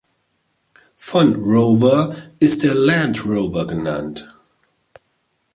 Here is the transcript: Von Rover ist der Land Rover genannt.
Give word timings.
Von 0.95 1.33
Rover 1.35 2.15
ist 2.39 2.63
der 2.63 2.73
Land 2.73 3.23
Rover 3.23 3.67
genannt. 3.67 4.27